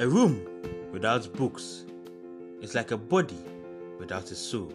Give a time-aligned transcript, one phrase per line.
[0.00, 0.40] A room
[0.92, 1.84] without books
[2.62, 3.36] is like a body
[3.98, 4.72] without a soul.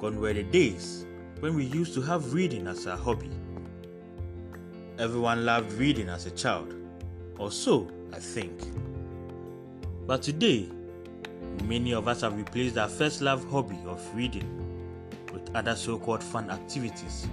[0.00, 1.06] Gone were the days
[1.38, 3.30] when we used to have reading as our hobby.
[4.98, 6.74] Everyone loved reading as a child,
[7.38, 8.60] or so I think.
[10.04, 10.68] But today,
[11.66, 14.48] many of us have replaced our first love hobby of reading
[15.32, 17.28] with other so called fun activities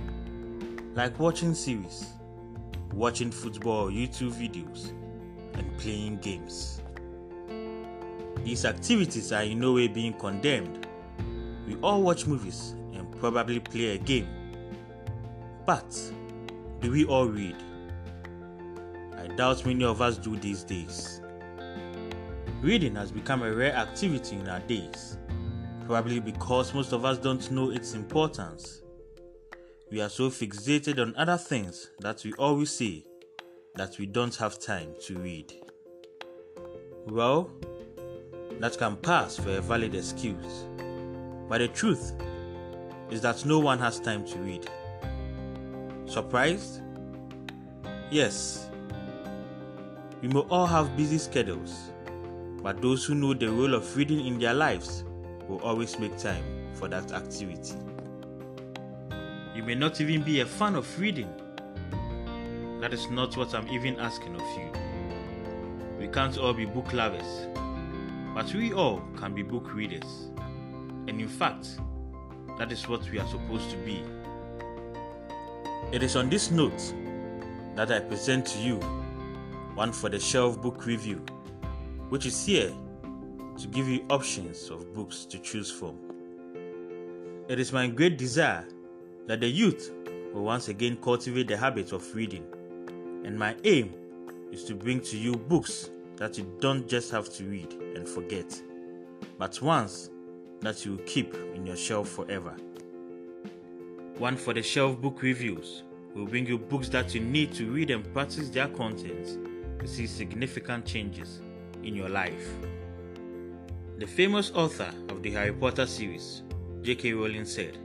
[0.94, 2.06] like watching series,
[2.94, 4.92] watching football or YouTube videos,
[5.54, 6.82] and playing games.
[8.44, 10.88] These activities are in no way being condemned.
[11.68, 14.28] We all watch movies and probably play a game.
[15.66, 15.96] But
[16.82, 17.56] do we all read?
[19.18, 21.22] I doubt many of us do these days.
[22.62, 25.18] Reading has become a rare activity in our days,
[25.86, 28.82] probably because most of us don't know its importance.
[29.92, 33.06] We are so fixated on other things that we always say
[33.76, 35.54] that we don't have time to read.
[37.08, 37.50] Well,
[38.60, 40.66] that can pass for a valid excuse,
[41.48, 42.14] but the truth
[43.10, 44.70] is that no one has time to read.
[46.06, 46.82] Surprised?
[48.12, 48.70] Yes.
[50.22, 51.92] We may all have busy schedules,
[52.62, 55.06] but those who know the role of reading in their lives
[55.48, 57.76] will always make time for that activity.
[59.56, 61.30] You may not even be a fan of reading.
[62.80, 64.72] That is not what I'm even asking of you.
[66.00, 67.48] We can't all be book lovers,
[68.34, 70.30] but we all can be book readers.
[71.08, 71.78] And in fact,
[72.58, 74.02] that is what we are supposed to be.
[75.92, 76.94] It is on this note
[77.76, 78.78] that I present to you
[79.76, 81.18] one for the shelf book review,
[82.10, 82.72] which is here
[83.58, 85.98] to give you options of books to choose from.
[87.50, 88.66] It is my great desire
[89.28, 89.92] that the youth
[90.34, 92.46] will once again cultivate the habit of reading,
[93.24, 93.94] and my aim
[94.52, 98.62] is to bring to you books that you don't just have to read and forget,
[99.38, 100.10] but ones
[100.62, 102.56] that you will keep in your shelf forever.
[104.18, 107.92] One for the shelf book reviews will bring you books that you need to read
[107.92, 109.38] and practice their contents
[109.80, 111.42] to see significant changes
[111.84, 112.50] in your life.
[113.98, 116.44] The famous author of the Harry Potter series,
[116.82, 117.14] J.K.
[117.14, 117.78] Rowling, said,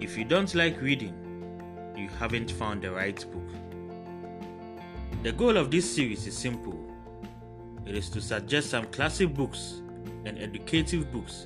[0.00, 1.14] If you don't like reading,
[1.96, 3.69] you haven't found the right book.
[5.22, 6.80] The goal of this series is simple
[7.84, 9.82] it is to suggest some classic books
[10.24, 11.44] and educative books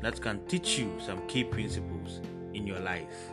[0.00, 2.20] that can teach you some key principles
[2.54, 3.30] in your life.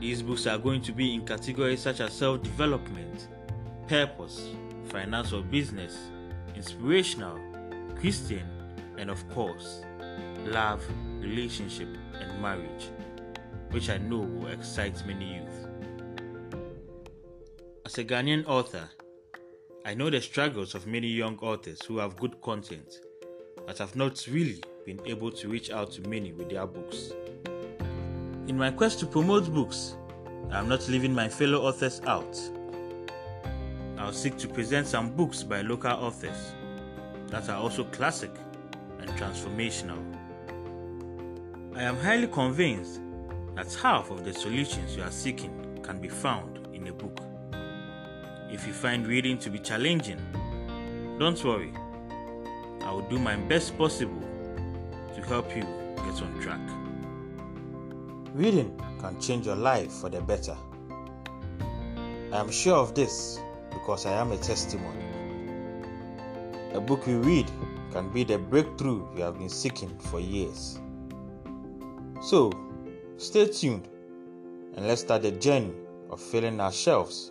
[0.00, 3.28] These books are going to be in categories such as self development,
[3.86, 4.48] purpose,
[4.84, 5.98] finance or business,
[6.56, 7.38] inspirational,
[7.96, 8.48] Christian,
[8.96, 9.84] and of course,
[10.46, 10.82] love,
[11.18, 12.88] relationship, and marriage,
[13.70, 15.69] which I know will excite many youth.
[17.90, 18.88] As a Ghanaian author,
[19.84, 23.00] I know the struggles of many young authors who have good content
[23.66, 27.10] but have not really been able to reach out to many with their books.
[28.46, 29.96] In my quest to promote books,
[30.52, 32.38] I am not leaving my fellow authors out.
[33.98, 36.52] I'll seek to present some books by local authors
[37.26, 38.30] that are also classic
[39.00, 39.98] and transformational.
[41.74, 43.00] I am highly convinced
[43.56, 47.20] that half of the solutions you are seeking can be found in a book.
[48.52, 50.18] If you find reading to be challenging,
[51.20, 51.72] don't worry.
[52.82, 54.20] I will do my best possible
[55.14, 56.60] to help you get on track.
[58.34, 60.56] Reading can change your life for the better.
[62.32, 63.38] I am sure of this
[63.70, 65.04] because I am a testimony.
[66.74, 67.48] A book you read
[67.92, 70.80] can be the breakthrough you have been seeking for years.
[72.20, 72.50] So,
[73.16, 73.88] stay tuned
[74.76, 75.72] and let's start the journey
[76.10, 77.30] of filling our shelves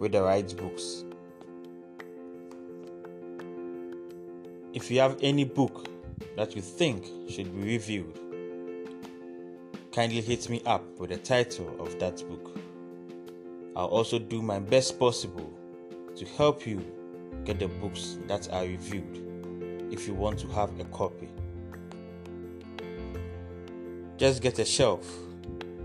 [0.00, 1.04] with the right books.
[4.72, 5.88] If you have any book
[6.36, 8.18] that you think should be reviewed,
[9.92, 12.58] kindly hit me up with the title of that book.
[13.76, 15.52] I'll also do my best possible
[16.16, 16.84] to help you
[17.44, 19.26] get the books that are reviewed
[19.92, 21.28] if you want to have a copy.
[24.16, 25.06] Just get a shelf.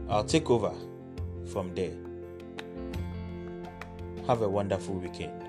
[0.08, 0.74] I'll take over
[1.52, 1.94] from there.
[4.28, 5.45] Have a wonderful weekend.